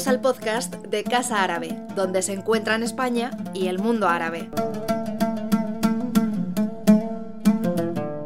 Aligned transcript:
Bienvenidos 0.00 0.16
al 0.16 0.22
podcast 0.22 0.74
de 0.86 1.04
Casa 1.04 1.42
Árabe, 1.42 1.76
donde 1.94 2.22
se 2.22 2.32
encuentran 2.32 2.82
España 2.82 3.32
y 3.52 3.66
el 3.66 3.78
mundo 3.78 4.08
árabe. 4.08 4.48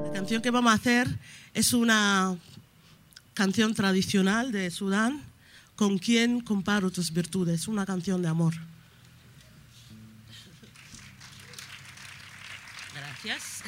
La 0.04 0.12
canción 0.12 0.40
que 0.40 0.52
vamos 0.52 0.70
a 0.70 0.76
hacer 0.76 1.08
es 1.52 1.72
una 1.72 2.36
canción 3.34 3.74
tradicional 3.74 4.52
de 4.52 4.70
Sudán, 4.70 5.24
¿Con 5.74 5.98
quién 5.98 6.42
comparo 6.42 6.92
tus 6.92 7.12
virtudes? 7.12 7.66
Una 7.66 7.84
canción 7.84 8.22
de 8.22 8.28
amor. 8.28 8.54
Gracias. 12.94 13.64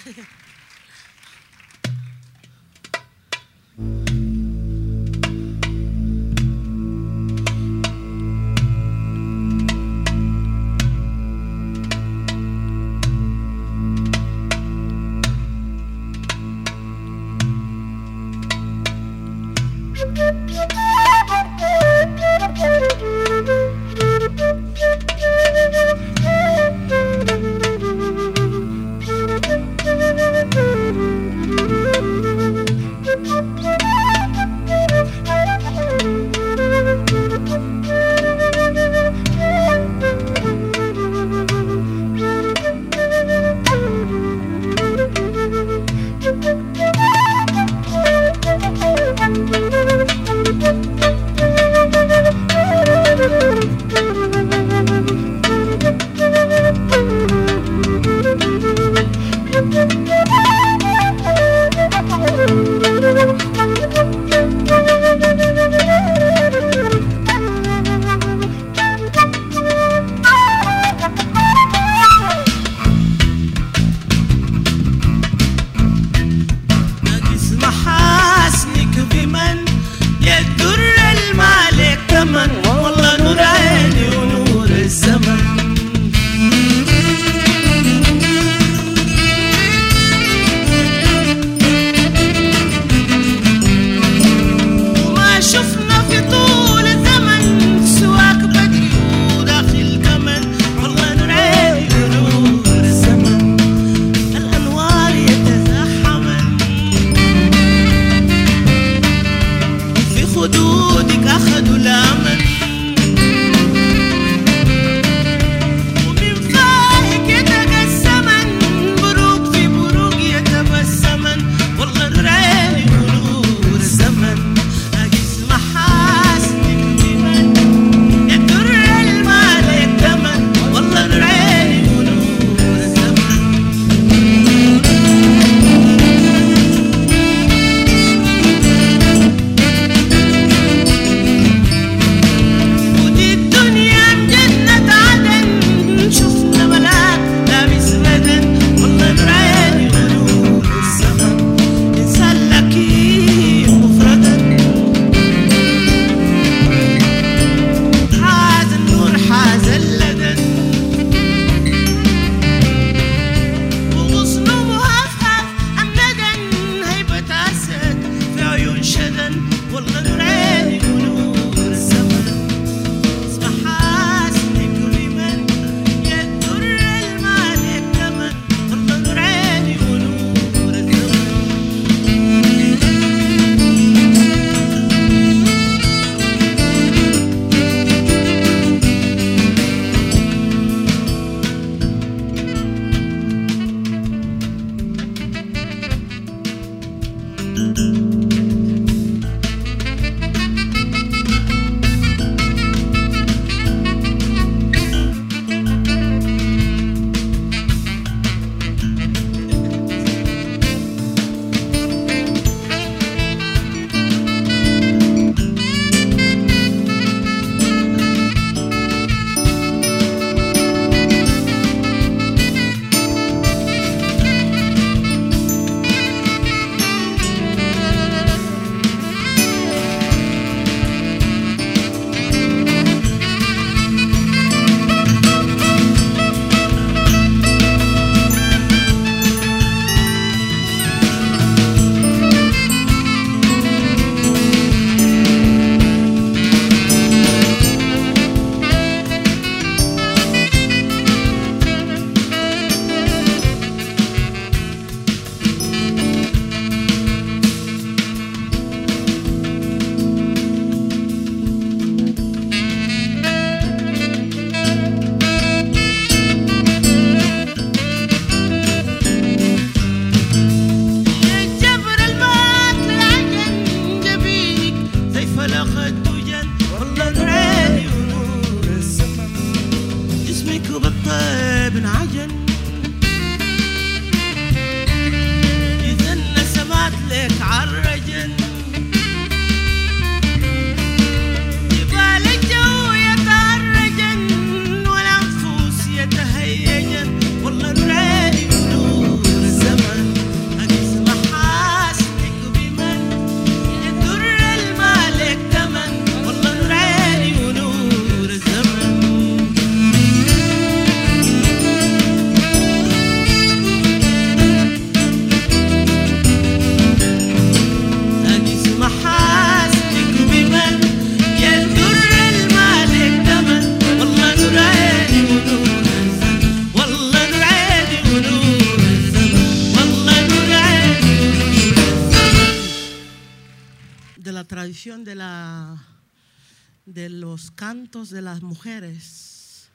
De 337.74 338.22
las 338.22 338.42
mujeres. 338.42 339.68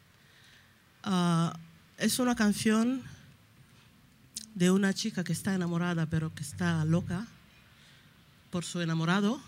Ah, 1.04 1.60
es 1.98 2.20
una 2.20 2.36
canción 2.36 3.04
de 4.56 4.72
una 4.72 4.94
chica 4.94 5.26
que 5.26 5.34
está 5.34 5.54
enamorada, 5.54 6.06
pero 6.06 6.34
que 6.34 6.42
está 6.42 6.86
loca 6.86 7.28
por 8.50 8.64
su 8.64 8.80
enamorado. 8.80 9.42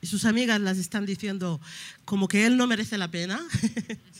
Y 0.00 0.06
sus 0.06 0.26
amigas 0.26 0.60
las 0.60 0.78
están 0.78 1.06
diciendo 1.06 1.60
como 2.04 2.28
que 2.28 2.46
él 2.46 2.56
no 2.56 2.68
merece 2.68 2.98
la 2.98 3.10
pena. 3.10 3.40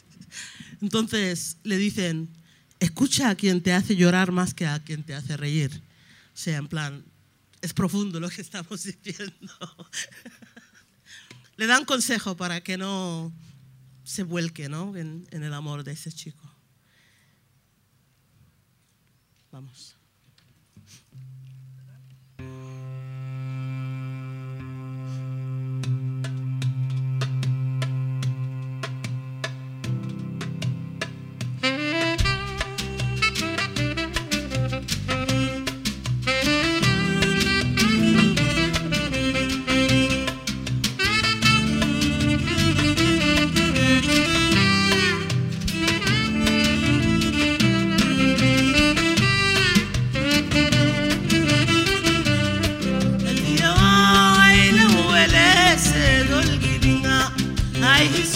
Entonces 0.83 1.59
le 1.63 1.77
dicen, 1.77 2.29
escucha 2.81 3.31
a 3.31 3.37
quien 3.37 3.63
te 3.63 3.73
hace 3.73 3.95
llorar 3.95 4.33
más 4.33 4.55
que 4.55 4.67
a 4.67 4.83
quien 4.83 5.05
te 5.05 5.15
hace 5.15 5.37
reír. 5.37 5.71
O 6.35 6.37
sea, 6.37 6.57
en 6.57 6.67
plan, 6.67 7.05
es 7.63 7.73
profundo 7.73 8.19
lo 8.19 8.29
que 8.29 8.43
estamos 8.43 8.83
diciendo. 9.05 9.53
Le 11.57 11.67
dan 11.67 11.85
consejo 11.85 12.37
para 12.37 12.61
que 12.61 12.77
no 12.77 13.33
se 14.05 14.23
vuelque 14.23 14.69
¿no? 14.69 14.97
en, 14.97 15.27
en 15.31 15.43
el 15.43 15.53
amor 15.53 15.85
de 15.85 15.93
ese 15.93 16.13
chico. 16.13 16.51
Vamos. 19.51 19.97
Thank 58.09 58.36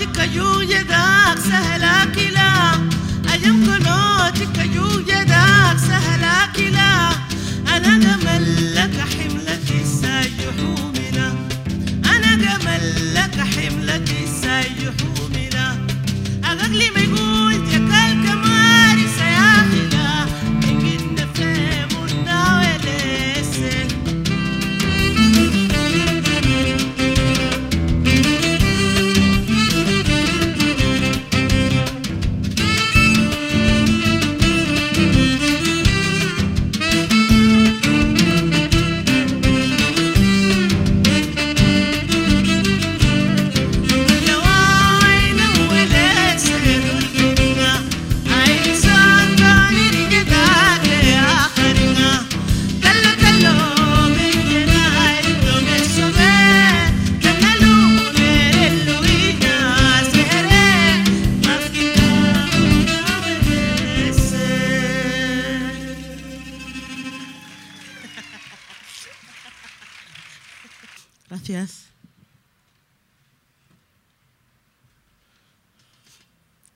وعكك 0.00 0.34
يو 0.34 0.60
يداك 0.60 1.38
سهله 1.38 1.89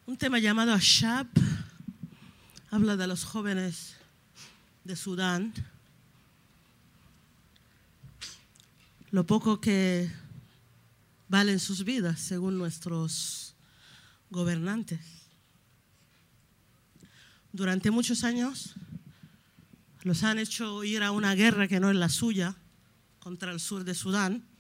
Un 0.07 0.17
tema 0.19 0.41
llamado 0.41 0.73
Ashab 0.73 1.29
habla 2.73 2.97
de 2.97 3.07
los 3.07 3.25
jóvenes 3.25 3.95
de 4.83 4.97
Sudán, 4.97 5.55
lo 9.13 9.25
poco 9.25 9.61
que 9.61 10.11
valen 11.29 11.61
sus 11.61 11.85
vidas 11.85 12.19
según 12.19 12.59
nuestros 12.59 13.55
gobernantes. 14.31 14.99
Durante 17.53 17.93
muchos 17.93 18.25
años 18.25 18.75
los 20.03 20.25
han 20.25 20.41
hecho 20.41 20.83
ir 20.83 21.05
a 21.05 21.13
una 21.13 21.37
guerra 21.37 21.69
que 21.69 21.79
no 21.79 21.91
es 21.91 21.97
la 21.97 22.09
suya 22.09 22.57
contra 23.21 23.53
el 23.53 23.61
sur 23.61 23.85
de 23.85 23.95
Sudán. 23.95 24.54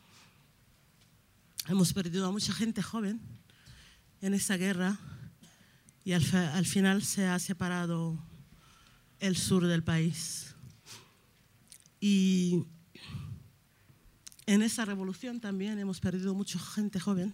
Hemos 1.66 1.94
perdido 1.94 2.26
a 2.26 2.30
mucha 2.30 2.52
gente 2.52 2.82
joven 2.82 3.22
en 4.20 4.34
esa 4.34 4.58
guerra 4.58 4.98
y 6.04 6.12
al 6.12 6.66
final 6.66 7.02
se 7.02 7.26
ha 7.26 7.38
separado 7.38 8.22
el 9.18 9.38
sur 9.38 9.66
del 9.66 9.82
país. 9.82 10.54
Y 12.00 12.64
en 14.44 14.60
esa 14.60 14.84
revolución 14.84 15.40
también 15.40 15.78
hemos 15.78 16.00
perdido 16.00 16.34
mucha 16.34 16.58
gente 16.58 17.00
joven. 17.00 17.32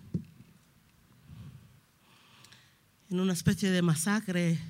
En 3.10 3.18
una 3.18 3.32
especie 3.32 3.72
de 3.72 3.82
masacre 3.82 4.60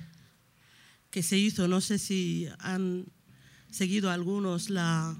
que 1.11 1.21
se 1.21 1.37
hizo, 1.37 1.67
no 1.67 1.81
sé 1.81 1.99
si 1.99 2.47
han 2.57 3.05
seguido 3.69 4.09
algunos 4.09 4.71
la, 4.71 5.15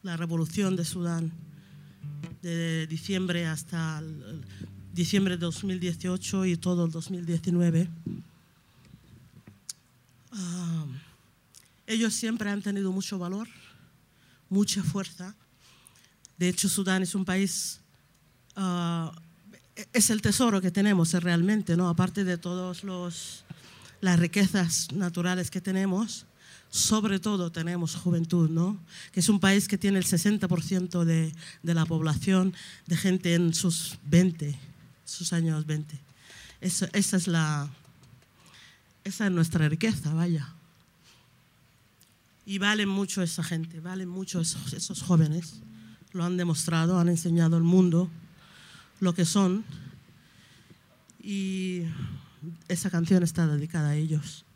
la 0.00 0.16
revolución 0.16 0.76
de 0.76 0.86
Sudán 0.86 1.51
de 2.42 2.86
diciembre 2.88 3.46
hasta 3.46 4.02
diciembre 4.92 5.36
de 5.36 5.40
2018 5.40 6.44
y 6.46 6.56
todo 6.56 6.84
el 6.84 6.90
2019. 6.90 7.88
Ah, 10.32 10.86
ellos 11.86 12.14
siempre 12.14 12.50
han 12.50 12.62
tenido 12.62 12.90
mucho 12.92 13.18
valor, 13.18 13.48
mucha 14.48 14.82
fuerza. 14.82 15.34
De 16.36 16.48
hecho, 16.48 16.68
Sudán 16.68 17.02
es 17.02 17.14
un 17.14 17.24
país, 17.24 17.80
ah, 18.56 19.12
es 19.92 20.10
el 20.10 20.20
tesoro 20.20 20.60
que 20.60 20.70
tenemos 20.70 21.12
realmente, 21.12 21.76
¿no? 21.76 21.88
Aparte 21.88 22.24
de 22.24 22.38
todas 22.38 22.82
las 24.00 24.18
riquezas 24.18 24.90
naturales 24.92 25.50
que 25.50 25.60
tenemos, 25.60 26.26
sobre 26.74 27.20
todo 27.20 27.52
tenemos 27.52 27.94
juventud, 27.96 28.48
¿no? 28.48 28.80
Que 29.12 29.20
es 29.20 29.28
un 29.28 29.38
país 29.40 29.68
que 29.68 29.76
tiene 29.76 29.98
el 29.98 30.06
60% 30.06 31.04
de, 31.04 31.34
de 31.62 31.74
la 31.74 31.84
población 31.84 32.54
de 32.86 32.96
gente 32.96 33.34
en 33.34 33.52
sus 33.52 33.98
20, 34.06 34.58
sus 35.04 35.34
años 35.34 35.66
20. 35.66 36.00
Eso- 36.62 36.88
esa 36.94 37.18
es 37.18 37.28
la, 37.28 37.68
esa 39.04 39.26
es 39.26 39.32
nuestra 39.32 39.68
riqueza, 39.68 40.14
vaya. 40.14 40.48
Y 42.46 42.56
valen 42.56 42.88
mucho 42.88 43.20
esa 43.22 43.44
gente, 43.44 43.80
valen 43.80 44.08
mucho 44.08 44.40
esos, 44.40 44.72
esos 44.72 45.02
jóvenes. 45.02 45.60
Lo 46.12 46.24
han 46.24 46.38
demostrado, 46.38 46.98
han 46.98 47.10
enseñado 47.10 47.56
al 47.58 47.64
mundo 47.64 48.08
lo 49.00 49.12
que 49.14 49.26
son. 49.26 49.62
Y 51.22 51.82
esa 52.68 52.88
canción 52.90 53.22
está 53.22 53.46
dedicada 53.46 53.90
a 53.90 53.94
ellos. 53.96 54.46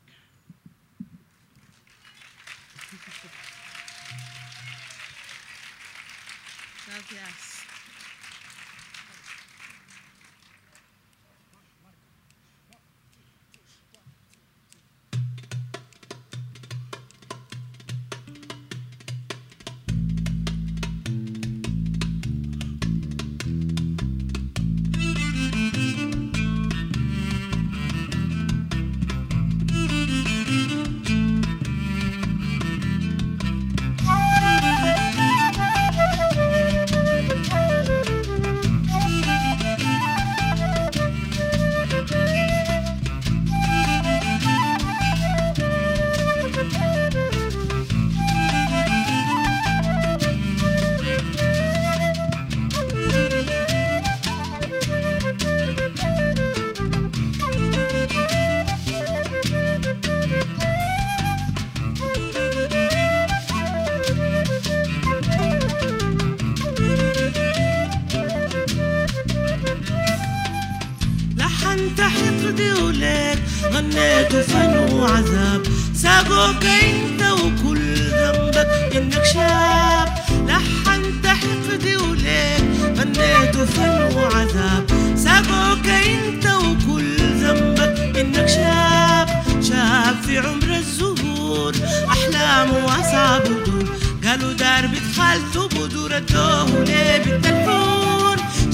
ساقوك 85.87 85.89
انت 85.89 86.47
وكل 86.47 87.17
ذنبك. 87.17 88.17
إنك 88.21 88.49
شاب 88.49 89.29
شاب 89.63 90.17
في 90.27 90.39
عمر 90.39 90.77
الزهور. 90.77 91.75
أحلام 92.09 92.85
واصعب 92.85 93.43
بدور 93.43 93.87
قالوا 94.25 94.53
دار 94.53 94.87
بتخالته 94.87 95.69
بدور 95.69 96.17
الدوه 96.17 96.85
ليه 96.85 97.19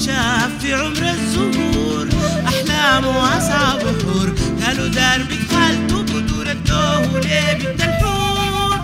شاف 0.05 0.51
في 0.61 0.73
عمر 0.73 1.03
الزهور. 1.09 2.07
أحلام 2.47 3.05
واصعب 3.05 3.79
بحور 3.79 4.33
قالوا 4.65 4.87
دار 4.87 5.19
بتخالته 5.23 6.01
بدور 6.01 6.51
الدوه 6.51 7.19
ليه 7.19 7.53
بالتلفون 7.53 8.79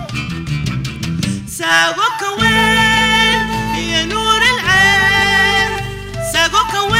ساقوك 1.48 2.40
وين؟ 2.40 3.48
يا 3.90 4.04
نور 4.04 4.42
العين. 4.54 5.70
ساقوك 6.32 6.92
وين؟ 6.92 6.99